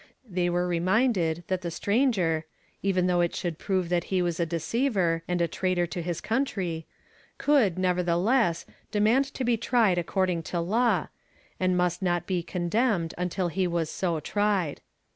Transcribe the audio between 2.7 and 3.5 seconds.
even though it